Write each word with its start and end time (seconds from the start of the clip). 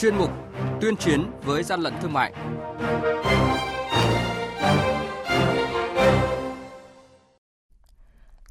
chuyên 0.00 0.16
mục 0.16 0.30
Tuyên 0.80 0.96
chiến 0.96 1.30
với 1.44 1.62
gian 1.62 1.80
lận 1.80 1.92
thương 2.02 2.12
mại. 2.12 2.32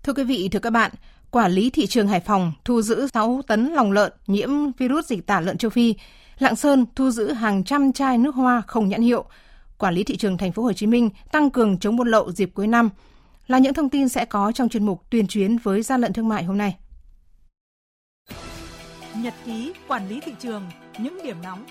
Thưa 0.03 0.13
quý 0.13 0.23
vị, 0.23 0.49
thưa 0.51 0.59
các 0.59 0.69
bạn, 0.69 0.91
Quản 1.31 1.51
lý 1.51 1.69
thị 1.69 1.87
trường 1.87 2.07
Hải 2.07 2.19
Phòng 2.19 2.51
thu 2.65 2.81
giữ 2.81 3.07
6 3.13 3.41
tấn 3.47 3.73
lòng 3.73 3.91
lợn 3.91 4.13
nhiễm 4.27 4.49
virus 4.77 5.07
dịch 5.07 5.27
tả 5.27 5.39
lợn 5.39 5.57
châu 5.57 5.71
Phi. 5.71 5.95
Lạng 6.39 6.55
Sơn 6.55 6.85
thu 6.95 7.11
giữ 7.11 7.31
hàng 7.31 7.63
trăm 7.63 7.93
chai 7.93 8.17
nước 8.17 8.35
hoa 8.35 8.61
không 8.67 8.89
nhãn 8.89 9.01
hiệu. 9.01 9.25
Quản 9.77 9.93
lý 9.93 10.03
thị 10.03 10.17
trường 10.17 10.37
thành 10.37 10.51
phố 10.51 10.63
Hồ 10.63 10.73
Chí 10.73 10.87
Minh 10.87 11.09
tăng 11.31 11.49
cường 11.49 11.77
chống 11.77 11.95
buôn 11.95 12.07
lậu 12.07 12.31
dịp 12.31 12.51
cuối 12.53 12.67
năm. 12.67 12.89
Là 13.47 13.57
những 13.57 13.73
thông 13.73 13.89
tin 13.89 14.09
sẽ 14.09 14.25
có 14.25 14.51
trong 14.51 14.69
chuyên 14.69 14.85
mục 14.85 15.09
tuyên 15.09 15.27
chiến 15.27 15.57
với 15.57 15.81
gian 15.81 16.01
lận 16.01 16.13
thương 16.13 16.29
mại 16.29 16.43
hôm 16.43 16.57
nay. 16.57 16.77
Nhật 19.15 19.33
ký 19.45 19.73
quản 19.87 20.09
lý 20.09 20.19
thị 20.19 20.31
trường, 20.39 20.63
những 21.03 21.19
điểm 21.23 21.41
nóng. 21.41 21.65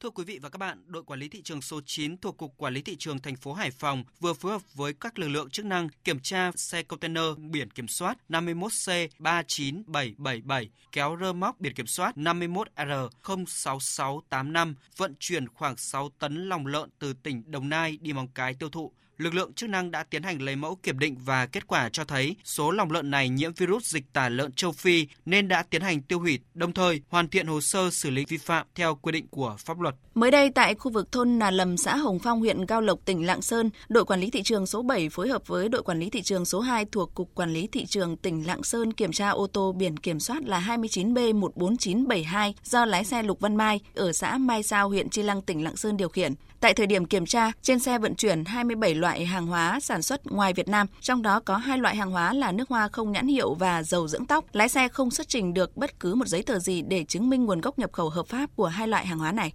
Thưa 0.00 0.10
quý 0.10 0.24
vị 0.24 0.38
và 0.42 0.48
các 0.48 0.58
bạn, 0.58 0.82
đội 0.86 1.02
quản 1.02 1.20
lý 1.20 1.28
thị 1.28 1.42
trường 1.42 1.62
số 1.62 1.80
9 1.86 2.16
thuộc 2.16 2.36
Cục 2.36 2.54
Quản 2.56 2.74
lý 2.74 2.82
thị 2.82 2.96
trường 2.98 3.18
thành 3.18 3.36
phố 3.36 3.52
Hải 3.52 3.70
Phòng 3.70 4.04
vừa 4.20 4.32
phối 4.32 4.52
hợp 4.52 4.62
với 4.74 4.92
các 4.92 5.18
lực 5.18 5.28
lượng 5.28 5.50
chức 5.50 5.64
năng 5.66 5.88
kiểm 6.04 6.20
tra 6.20 6.50
xe 6.54 6.82
container 6.82 7.24
biển 7.50 7.70
kiểm 7.70 7.88
soát 7.88 8.18
51C 8.28 9.08
39777 9.18 10.68
kéo 10.92 11.16
rơ 11.20 11.32
móc 11.32 11.60
biển 11.60 11.74
kiểm 11.74 11.86
soát 11.86 12.16
51R 12.16 13.08
06685 13.46 14.74
vận 14.96 15.14
chuyển 15.20 15.48
khoảng 15.48 15.76
6 15.76 16.10
tấn 16.18 16.48
lòng 16.48 16.66
lợn 16.66 16.90
từ 16.98 17.12
tỉnh 17.12 17.42
Đồng 17.46 17.68
Nai 17.68 17.98
đi 18.00 18.12
Móng 18.12 18.28
Cái 18.34 18.54
tiêu 18.54 18.68
thụ 18.68 18.92
lực 19.18 19.34
lượng 19.34 19.52
chức 19.52 19.70
năng 19.70 19.90
đã 19.90 20.02
tiến 20.02 20.22
hành 20.22 20.42
lấy 20.42 20.56
mẫu 20.56 20.78
kiểm 20.82 20.98
định 20.98 21.16
và 21.24 21.46
kết 21.46 21.66
quả 21.66 21.88
cho 21.88 22.04
thấy 22.04 22.36
số 22.44 22.70
lòng 22.70 22.90
lợn 22.90 23.10
này 23.10 23.28
nhiễm 23.28 23.52
virus 23.52 23.84
dịch 23.84 24.04
tả 24.12 24.28
lợn 24.28 24.52
châu 24.52 24.72
Phi 24.72 25.06
nên 25.26 25.48
đã 25.48 25.62
tiến 25.70 25.82
hành 25.82 26.02
tiêu 26.02 26.18
hủy, 26.18 26.38
đồng 26.54 26.72
thời 26.72 27.00
hoàn 27.08 27.28
thiện 27.28 27.46
hồ 27.46 27.60
sơ 27.60 27.90
xử 27.90 28.10
lý 28.10 28.24
vi 28.28 28.36
phạm 28.36 28.66
theo 28.74 28.94
quy 28.94 29.12
định 29.12 29.26
của 29.30 29.56
pháp 29.58 29.80
luật. 29.80 29.94
Mới 30.14 30.30
đây 30.30 30.50
tại 30.50 30.74
khu 30.74 30.90
vực 30.90 31.12
thôn 31.12 31.38
Nà 31.38 31.50
Lầm, 31.50 31.76
xã 31.76 31.96
Hồng 31.96 32.18
Phong, 32.18 32.40
huyện 32.40 32.66
Cao 32.66 32.80
Lộc, 32.80 33.04
tỉnh 33.04 33.26
Lạng 33.26 33.42
Sơn, 33.42 33.70
đội 33.88 34.04
quản 34.04 34.20
lý 34.20 34.30
thị 34.30 34.42
trường 34.42 34.66
số 34.66 34.82
7 34.82 35.08
phối 35.08 35.28
hợp 35.28 35.46
với 35.46 35.68
đội 35.68 35.82
quản 35.82 36.00
lý 36.00 36.10
thị 36.10 36.22
trường 36.22 36.44
số 36.44 36.60
2 36.60 36.84
thuộc 36.84 37.14
Cục 37.14 37.34
Quản 37.34 37.52
lý 37.52 37.66
thị 37.66 37.86
trường 37.86 38.16
tỉnh 38.16 38.46
Lạng 38.46 38.62
Sơn 38.62 38.92
kiểm 38.92 39.12
tra 39.12 39.28
ô 39.28 39.46
tô 39.46 39.72
biển 39.72 39.96
kiểm 39.96 40.20
soát 40.20 40.42
là 40.44 40.60
29B14972 40.60 42.52
do 42.64 42.84
lái 42.84 43.04
xe 43.04 43.22
Lục 43.22 43.40
Văn 43.40 43.56
Mai 43.56 43.80
ở 43.94 44.12
xã 44.12 44.38
Mai 44.38 44.62
Sao, 44.62 44.88
huyện 44.88 45.08
Chi 45.08 45.22
Lăng, 45.22 45.42
tỉnh 45.42 45.64
Lạng 45.64 45.76
Sơn 45.76 45.96
điều 45.96 46.08
khiển. 46.08 46.34
Tại 46.60 46.74
thời 46.74 46.86
điểm 46.86 47.04
kiểm 47.04 47.26
tra, 47.26 47.52
trên 47.62 47.78
xe 47.78 47.98
vận 47.98 48.14
chuyển 48.14 48.44
27 48.44 48.94
loại 49.06 49.26
hàng 49.26 49.46
hóa 49.46 49.80
sản 49.80 50.02
xuất 50.02 50.26
ngoài 50.26 50.52
Việt 50.52 50.68
Nam, 50.68 50.86
trong 51.00 51.22
đó 51.22 51.40
có 51.40 51.56
hai 51.56 51.78
loại 51.78 51.96
hàng 51.96 52.10
hóa 52.10 52.32
là 52.32 52.52
nước 52.52 52.68
hoa 52.68 52.88
không 52.88 53.12
nhãn 53.12 53.26
hiệu 53.26 53.54
và 53.54 53.82
dầu 53.82 54.08
dưỡng 54.08 54.26
tóc. 54.26 54.44
Lái 54.52 54.68
xe 54.68 54.88
không 54.88 55.10
xuất 55.10 55.28
trình 55.28 55.54
được 55.54 55.76
bất 55.76 56.00
cứ 56.00 56.14
một 56.14 56.28
giấy 56.28 56.42
tờ 56.42 56.58
gì 56.58 56.82
để 56.82 57.04
chứng 57.04 57.30
minh 57.30 57.44
nguồn 57.44 57.60
gốc 57.60 57.78
nhập 57.78 57.92
khẩu 57.92 58.10
hợp 58.10 58.26
pháp 58.26 58.50
của 58.56 58.66
hai 58.66 58.88
loại 58.88 59.06
hàng 59.06 59.18
hóa 59.18 59.32
này. 59.32 59.52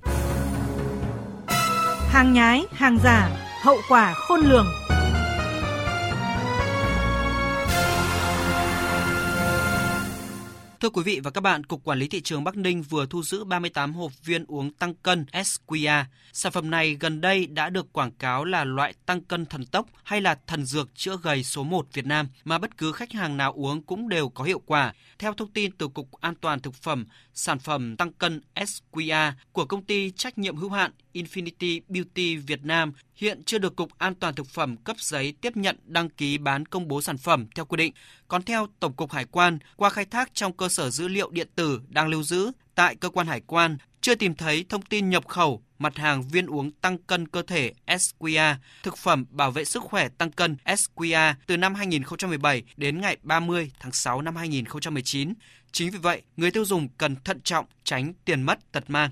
Hàng 2.10 2.34
nhái, 2.34 2.64
hàng 2.72 2.98
giả, 3.04 3.30
hậu 3.64 3.78
quả 3.90 4.14
khôn 4.14 4.40
lường. 4.40 4.66
Thưa 10.82 10.90
quý 10.90 11.04
vị 11.04 11.20
và 11.24 11.32
các 11.32 11.42
bạn, 11.42 11.64
Cục 11.64 11.84
Quản 11.84 12.00
lý 12.00 12.08
Thị 12.08 12.22
trường 12.22 12.44
Bắc 12.44 12.58
Ninh 12.58 12.82
vừa 12.82 13.06
thu 13.06 13.24
giữ 13.24 13.44
38 13.44 13.94
hộp 13.94 14.12
viên 14.24 14.46
uống 14.48 14.72
tăng 14.72 14.94
cân 14.94 15.26
SQA. 15.32 16.04
Sản 16.34 16.52
phẩm 16.52 16.70
này 16.70 16.98
gần 17.00 17.22
đây 17.22 17.46
đã 17.46 17.70
được 17.70 17.94
quảng 17.94 18.12
cáo 18.12 18.46
là 18.46 18.64
loại 18.64 18.94
tăng 19.06 19.22
cân 19.22 19.46
thần 19.46 19.66
tốc 19.66 19.88
hay 20.04 20.22
là 20.22 20.38
thần 20.48 20.66
dược 20.66 20.96
chữa 20.96 21.18
gầy 21.24 21.44
số 21.44 21.64
1 21.64 21.88
Việt 21.94 22.06
Nam 22.06 22.28
mà 22.44 22.58
bất 22.58 22.78
cứ 22.78 22.92
khách 22.92 23.12
hàng 23.12 23.38
nào 23.38 23.54
uống 23.54 23.82
cũng 23.82 24.10
đều 24.10 24.30
có 24.30 24.44
hiệu 24.44 24.62
quả. 24.66 24.94
Theo 25.20 25.34
thông 25.34 25.52
tin 25.52 25.72
từ 25.72 25.88
Cục 25.88 26.12
An 26.22 26.36
toàn 26.36 26.60
Thực 26.60 26.74
phẩm, 26.74 27.06
sản 27.34 27.60
phẩm 27.60 27.98
tăng 27.98 28.14
cân 28.14 28.42
SQA 28.56 29.32
của 29.52 29.66
công 29.66 29.84
ty 29.84 30.12
trách 30.12 30.38
nhiệm 30.38 30.56
hữu 30.56 30.70
hạn 30.70 30.92
Infinity 31.14 31.82
Beauty 31.88 32.38
Việt 32.38 32.66
Nam 32.66 32.94
hiện 33.16 33.44
chưa 33.44 33.58
được 33.58 33.76
Cục 33.76 33.98
An 33.98 34.16
toàn 34.16 34.36
Thực 34.36 34.48
phẩm 34.48 34.78
cấp 34.78 34.96
giấy 35.00 35.34
tiếp 35.42 35.58
nhận 35.58 35.78
đăng 35.84 36.10
ký 36.10 36.38
bán 36.38 36.66
công 36.66 36.88
bố 36.88 37.02
sản 37.02 37.18
phẩm 37.18 37.48
theo 37.56 37.66
quy 37.66 37.78
định. 37.78 37.94
Còn 38.28 38.44
theo 38.44 38.68
Tổng 38.80 38.94
cục 38.94 39.12
Hải 39.12 39.26
quan, 39.26 39.60
qua 39.76 39.90
khai 39.90 40.06
thác 40.06 40.34
trong 40.34 40.54
cơ 40.54 40.70
sở 40.70 40.90
dữ 40.90 41.08
liệu 41.08 41.30
điện 41.30 41.48
tử 41.56 41.82
đang 41.90 42.08
lưu 42.08 42.24
giữ 42.24 42.52
tại 42.76 42.96
cơ 42.96 43.10
quan 43.10 43.28
hải 43.28 43.42
quan, 43.48 43.78
chưa 44.02 44.16
tìm 44.16 44.36
thấy 44.36 44.66
thông 44.70 44.82
tin 44.82 45.10
nhập 45.10 45.28
khẩu 45.28 45.64
mặt 45.80 45.98
hàng 45.98 46.24
viên 46.24 46.46
uống 46.46 46.72
tăng 46.72 46.98
cân 46.98 47.28
cơ 47.28 47.42
thể 47.42 47.74
SQA, 47.88 48.56
thực 48.84 48.98
phẩm 48.98 49.26
bảo 49.30 49.52
vệ 49.52 49.66
sức 49.66 49.84
khỏe 49.84 50.10
tăng 50.10 50.32
cân 50.32 50.58
SQA 50.66 51.34
từ 51.48 51.58
năm 51.58 51.76
2017 51.76 52.64
đến 52.78 53.02
ngày 53.02 53.18
30 53.24 53.72
tháng 53.80 53.92
6 53.92 54.22
năm 54.22 54.36
2019. 54.36 55.34
Chính 55.72 55.92
vì 55.92 55.98
vậy, 55.98 56.22
người 56.38 56.52
tiêu 56.52 56.66
dùng 56.66 56.90
cần 56.98 57.16
thận 57.24 57.42
trọng 57.44 57.66
tránh 57.84 58.14
tiền 58.26 58.42
mất 58.42 58.72
tật 58.72 58.84
mang. 58.88 59.12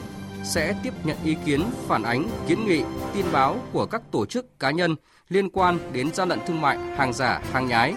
sẽ 0.43 0.75
tiếp 0.83 0.93
nhận 1.03 1.17
ý 1.23 1.35
kiến, 1.45 1.63
phản 1.87 2.03
ánh, 2.03 2.29
kiến 2.47 2.65
nghị, 2.65 2.83
tin 3.13 3.25
báo 3.31 3.57
của 3.73 3.85
các 3.85 4.01
tổ 4.11 4.25
chức 4.25 4.59
cá 4.59 4.71
nhân 4.71 4.95
liên 5.29 5.49
quan 5.49 5.79
đến 5.93 6.13
gian 6.13 6.29
lận 6.29 6.39
thương 6.47 6.61
mại, 6.61 6.77
hàng 6.77 7.13
giả, 7.13 7.41
hàng 7.51 7.67
nhái. 7.67 7.95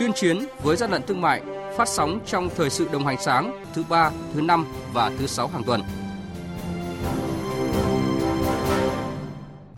Tuyên 0.00 0.12
chiến 0.12 0.38
với 0.62 0.76
gian 0.76 0.90
lận 0.90 1.02
thương 1.02 1.20
mại 1.20 1.42
phát 1.76 1.88
sóng 1.88 2.20
trong 2.26 2.48
thời 2.56 2.70
sự 2.70 2.88
đồng 2.92 3.06
hành 3.06 3.20
sáng 3.20 3.64
thứ 3.74 3.84
ba, 3.88 4.10
thứ 4.34 4.40
năm 4.40 4.66
và 4.92 5.12
thứ 5.18 5.26
sáu 5.26 5.48
hàng 5.48 5.64
tuần. 5.64 5.80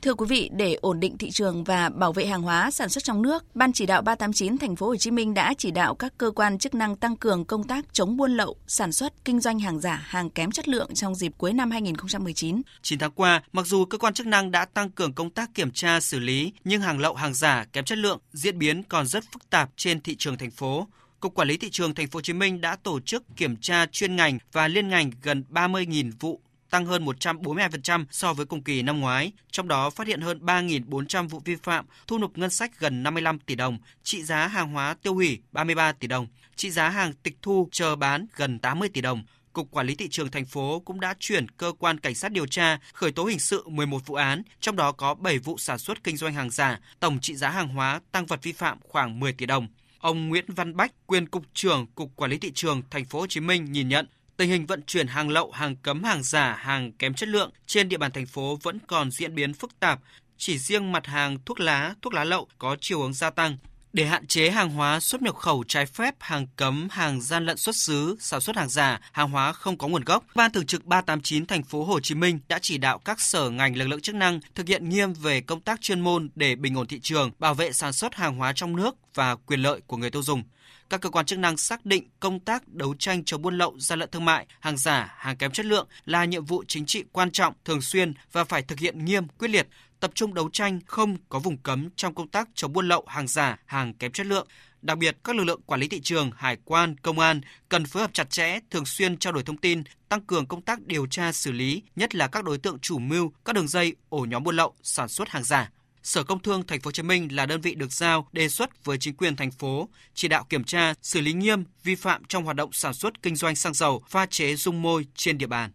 Thưa 0.02 0.14
quý 0.14 0.26
vị, 0.28 0.50
để 0.52 0.74
ổn 0.74 1.00
định 1.00 1.18
thị 1.18 1.30
trường 1.30 1.64
và 1.64 1.88
bảo 1.88 2.12
vệ 2.12 2.26
hàng 2.26 2.42
hóa 2.42 2.70
sản 2.70 2.88
xuất 2.88 3.04
trong 3.04 3.22
nước, 3.22 3.44
Ban 3.54 3.72
chỉ 3.72 3.86
đạo 3.86 4.02
389 4.02 4.58
thành 4.58 4.76
phố 4.76 4.86
Hồ 4.86 4.96
Chí 4.96 5.10
Minh 5.10 5.34
đã 5.34 5.54
chỉ 5.58 5.70
đạo 5.70 5.94
các 5.94 6.12
cơ 6.18 6.30
quan 6.30 6.58
chức 6.58 6.74
năng 6.74 6.96
tăng 6.96 7.16
cường 7.16 7.44
công 7.44 7.64
tác 7.64 7.84
chống 7.92 8.16
buôn 8.16 8.30
lậu, 8.30 8.56
sản 8.66 8.92
xuất, 8.92 9.24
kinh 9.24 9.40
doanh 9.40 9.58
hàng 9.58 9.80
giả, 9.80 10.06
hàng 10.06 10.30
kém 10.30 10.50
chất 10.50 10.68
lượng 10.68 10.94
trong 10.94 11.14
dịp 11.14 11.32
cuối 11.38 11.52
năm 11.52 11.70
2019. 11.70 12.62
9 12.82 12.98
tháng 12.98 13.10
qua, 13.10 13.42
mặc 13.52 13.66
dù 13.66 13.84
cơ 13.84 13.98
quan 13.98 14.14
chức 14.14 14.26
năng 14.26 14.50
đã 14.50 14.64
tăng 14.64 14.90
cường 14.90 15.12
công 15.12 15.30
tác 15.30 15.54
kiểm 15.54 15.70
tra 15.70 16.00
xử 16.00 16.18
lý, 16.18 16.52
nhưng 16.64 16.80
hàng 16.80 16.98
lậu 16.98 17.14
hàng 17.14 17.34
giả 17.34 17.64
kém 17.72 17.84
chất 17.84 17.98
lượng 17.98 18.18
diễn 18.32 18.58
biến 18.58 18.82
còn 18.82 19.06
rất 19.06 19.24
phức 19.32 19.50
tạp 19.50 19.70
trên 19.76 20.00
thị 20.00 20.16
trường 20.16 20.38
thành 20.38 20.50
phố. 20.50 20.86
Cục 21.20 21.34
Quản 21.34 21.48
lý 21.48 21.56
thị 21.56 21.70
trường 21.70 21.94
thành 21.94 22.08
phố 22.08 22.16
Hồ 22.16 22.20
Chí 22.20 22.32
Minh 22.32 22.60
đã 22.60 22.76
tổ 22.76 23.00
chức 23.00 23.22
kiểm 23.36 23.56
tra 23.56 23.86
chuyên 23.86 24.16
ngành 24.16 24.38
và 24.52 24.68
liên 24.68 24.88
ngành 24.88 25.10
gần 25.22 25.44
30.000 25.50 26.12
vụ 26.20 26.40
tăng 26.76 26.86
hơn 26.86 27.04
142% 27.04 28.04
so 28.10 28.32
với 28.32 28.46
cùng 28.46 28.62
kỳ 28.62 28.82
năm 28.82 29.00
ngoái, 29.00 29.32
trong 29.50 29.68
đó 29.68 29.90
phát 29.90 30.06
hiện 30.06 30.20
hơn 30.20 30.38
3.400 30.38 31.28
vụ 31.28 31.40
vi 31.44 31.56
phạm, 31.56 31.86
thu 32.06 32.18
nộp 32.18 32.38
ngân 32.38 32.50
sách 32.50 32.80
gần 32.80 33.02
55 33.02 33.38
tỷ 33.38 33.54
đồng, 33.54 33.78
trị 34.02 34.22
giá 34.22 34.46
hàng 34.46 34.72
hóa 34.72 34.96
tiêu 35.02 35.14
hủy 35.14 35.40
33 35.52 35.92
tỷ 35.92 36.08
đồng, 36.08 36.26
trị 36.56 36.70
giá 36.70 36.88
hàng 36.88 37.12
tịch 37.22 37.36
thu 37.42 37.68
chờ 37.72 37.96
bán 37.96 38.26
gần 38.36 38.58
80 38.58 38.88
tỷ 38.88 39.00
đồng. 39.00 39.24
Cục 39.52 39.70
Quản 39.70 39.86
lý 39.86 39.94
thị 39.94 40.08
trường 40.08 40.30
thành 40.30 40.44
phố 40.44 40.82
cũng 40.84 41.00
đã 41.00 41.14
chuyển 41.18 41.48
cơ 41.48 41.72
quan 41.78 42.00
cảnh 42.00 42.14
sát 42.14 42.32
điều 42.32 42.46
tra 42.46 42.78
khởi 42.92 43.12
tố 43.12 43.24
hình 43.24 43.38
sự 43.38 43.68
11 43.68 44.06
vụ 44.06 44.14
án, 44.14 44.42
trong 44.60 44.76
đó 44.76 44.92
có 44.92 45.14
7 45.14 45.38
vụ 45.38 45.58
sản 45.58 45.78
xuất 45.78 46.04
kinh 46.04 46.16
doanh 46.16 46.34
hàng 46.34 46.50
giả, 46.50 46.80
tổng 47.00 47.18
trị 47.20 47.34
giá 47.36 47.50
hàng 47.50 47.68
hóa 47.68 48.00
tăng 48.12 48.26
vật 48.26 48.42
vi 48.42 48.52
phạm 48.52 48.78
khoảng 48.82 49.20
10 49.20 49.32
tỷ 49.32 49.46
đồng. 49.46 49.68
Ông 49.98 50.28
Nguyễn 50.28 50.44
Văn 50.48 50.76
Bách, 50.76 50.92
quyền 51.06 51.28
cục 51.28 51.44
trưởng 51.54 51.86
Cục 51.94 52.16
Quản 52.16 52.30
lý 52.30 52.38
thị 52.38 52.52
trường 52.54 52.82
thành 52.90 53.04
phố 53.04 53.20
Hồ 53.20 53.26
Chí 53.26 53.40
Minh 53.40 53.72
nhìn 53.72 53.88
nhận 53.88 54.06
tình 54.36 54.50
hình 54.50 54.66
vận 54.66 54.82
chuyển 54.82 55.06
hàng 55.06 55.28
lậu, 55.28 55.50
hàng 55.50 55.76
cấm, 55.76 56.04
hàng 56.04 56.22
giả, 56.22 56.54
hàng 56.54 56.92
kém 56.92 57.14
chất 57.14 57.28
lượng 57.28 57.50
trên 57.66 57.88
địa 57.88 57.98
bàn 57.98 58.12
thành 58.12 58.26
phố 58.26 58.58
vẫn 58.62 58.78
còn 58.86 59.10
diễn 59.10 59.34
biến 59.34 59.54
phức 59.54 59.80
tạp. 59.80 60.00
Chỉ 60.38 60.58
riêng 60.58 60.92
mặt 60.92 61.06
hàng 61.06 61.38
thuốc 61.46 61.60
lá, 61.60 61.94
thuốc 62.02 62.14
lá 62.14 62.24
lậu 62.24 62.48
có 62.58 62.76
chiều 62.80 63.00
hướng 63.00 63.12
gia 63.14 63.30
tăng. 63.30 63.56
Để 63.92 64.04
hạn 64.04 64.26
chế 64.26 64.50
hàng 64.50 64.70
hóa 64.70 65.00
xuất 65.00 65.22
nhập 65.22 65.34
khẩu 65.36 65.64
trái 65.68 65.86
phép, 65.86 66.14
hàng 66.20 66.46
cấm, 66.56 66.88
hàng 66.90 67.20
gian 67.20 67.46
lận 67.46 67.56
xuất 67.56 67.76
xứ, 67.76 68.16
sản 68.20 68.40
xuất 68.40 68.56
hàng 68.56 68.68
giả, 68.68 69.00
hàng 69.12 69.30
hóa 69.30 69.52
không 69.52 69.78
có 69.78 69.88
nguồn 69.88 70.04
gốc, 70.04 70.24
Ban 70.34 70.52
Thường 70.52 70.66
trực 70.66 70.84
389 70.84 71.46
thành 71.46 71.62
phố 71.62 71.84
Hồ 71.84 72.00
Chí 72.00 72.14
Minh 72.14 72.38
đã 72.48 72.58
chỉ 72.62 72.78
đạo 72.78 72.98
các 72.98 73.20
sở 73.20 73.50
ngành 73.50 73.76
lực 73.76 73.88
lượng 73.88 74.00
chức 74.00 74.14
năng 74.14 74.40
thực 74.54 74.68
hiện 74.68 74.88
nghiêm 74.88 75.12
về 75.12 75.40
công 75.40 75.60
tác 75.60 75.80
chuyên 75.80 76.00
môn 76.00 76.28
để 76.34 76.56
bình 76.56 76.78
ổn 76.78 76.86
thị 76.86 77.00
trường, 77.00 77.30
bảo 77.38 77.54
vệ 77.54 77.72
sản 77.72 77.92
xuất 77.92 78.14
hàng 78.14 78.36
hóa 78.36 78.52
trong 78.52 78.76
nước 78.76 78.96
và 79.16 79.34
quyền 79.34 79.60
lợi 79.60 79.80
của 79.86 79.96
người 79.96 80.10
tiêu 80.10 80.22
dùng 80.22 80.42
các 80.90 81.00
cơ 81.00 81.10
quan 81.10 81.26
chức 81.26 81.38
năng 81.38 81.56
xác 81.56 81.86
định 81.86 82.08
công 82.20 82.40
tác 82.40 82.68
đấu 82.68 82.94
tranh 82.98 83.24
chống 83.24 83.42
buôn 83.42 83.58
lậu, 83.58 83.78
gian 83.78 83.98
lận 83.98 84.10
thương 84.10 84.24
mại, 84.24 84.46
hàng 84.60 84.76
giả, 84.76 85.14
hàng 85.18 85.36
kém 85.36 85.50
chất 85.50 85.66
lượng 85.66 85.88
là 86.04 86.24
nhiệm 86.24 86.44
vụ 86.44 86.64
chính 86.68 86.86
trị 86.86 87.04
quan 87.12 87.30
trọng, 87.30 87.54
thường 87.64 87.80
xuyên 87.80 88.12
và 88.32 88.44
phải 88.44 88.62
thực 88.62 88.78
hiện 88.78 89.04
nghiêm, 89.04 89.28
quyết 89.28 89.48
liệt, 89.48 89.68
tập 90.00 90.10
trung 90.14 90.34
đấu 90.34 90.48
tranh 90.52 90.80
không 90.86 91.16
có 91.28 91.38
vùng 91.38 91.56
cấm 91.56 91.88
trong 91.96 92.14
công 92.14 92.28
tác 92.28 92.48
chống 92.54 92.72
buôn 92.72 92.88
lậu, 92.88 93.04
hàng 93.06 93.28
giả, 93.28 93.58
hàng 93.66 93.94
kém 93.94 94.12
chất 94.12 94.26
lượng, 94.26 94.46
Đặc 94.82 94.98
biệt, 94.98 95.16
các 95.24 95.36
lực 95.36 95.44
lượng 95.44 95.60
quản 95.66 95.80
lý 95.80 95.88
thị 95.88 96.00
trường, 96.00 96.30
hải 96.36 96.56
quan, 96.64 96.96
công 97.02 97.18
an 97.18 97.40
cần 97.68 97.86
phối 97.86 98.02
hợp 98.02 98.10
chặt 98.12 98.30
chẽ, 98.30 98.58
thường 98.70 98.86
xuyên 98.86 99.16
trao 99.16 99.32
đổi 99.32 99.42
thông 99.42 99.56
tin, 99.56 99.82
tăng 100.08 100.20
cường 100.20 100.46
công 100.46 100.62
tác 100.62 100.86
điều 100.86 101.06
tra 101.06 101.32
xử 101.32 101.52
lý, 101.52 101.82
nhất 101.96 102.14
là 102.14 102.28
các 102.28 102.44
đối 102.44 102.58
tượng 102.58 102.78
chủ 102.78 102.98
mưu, 102.98 103.32
các 103.44 103.52
đường 103.52 103.68
dây, 103.68 103.96
ổ 104.08 104.18
nhóm 104.18 104.44
buôn 104.44 104.56
lậu, 104.56 104.74
sản 104.82 105.08
xuất 105.08 105.28
hàng 105.28 105.44
giả. 105.44 105.70
Sở 106.06 106.24
Công 106.24 106.38
Thương 106.38 106.62
Thành 106.66 106.80
phố 106.80 106.88
Hồ 106.88 106.92
Chí 106.92 107.02
Minh 107.02 107.28
là 107.36 107.46
đơn 107.46 107.60
vị 107.60 107.74
được 107.74 107.92
giao 107.92 108.28
đề 108.32 108.48
xuất 108.48 108.84
với 108.84 108.98
chính 108.98 109.16
quyền 109.16 109.36
thành 109.36 109.50
phố 109.50 109.88
chỉ 110.14 110.28
đạo 110.28 110.44
kiểm 110.48 110.64
tra, 110.64 110.94
xử 111.02 111.20
lý 111.20 111.32
nghiêm 111.32 111.64
vi 111.84 111.94
phạm 111.94 112.24
trong 112.24 112.44
hoạt 112.44 112.56
động 112.56 112.72
sản 112.72 112.94
xuất 112.94 113.22
kinh 113.22 113.36
doanh 113.36 113.56
xăng 113.56 113.74
dầu, 113.74 114.02
pha 114.08 114.26
chế 114.26 114.56
dung 114.56 114.82
môi 114.82 115.06
trên 115.14 115.38
địa 115.38 115.46
bàn. 115.46 115.70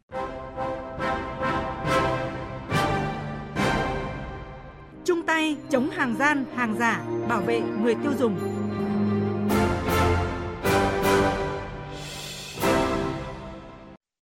Chung 5.06 5.22
tay 5.28 5.56
chống 5.72 5.90
hàng 5.90 6.16
gian, 6.20 6.46
hàng 6.56 6.76
giả, 6.80 7.02
bảo 7.30 7.42
vệ 7.42 7.60
người 7.60 7.96
tiêu 8.04 8.12
dùng. 8.20 8.61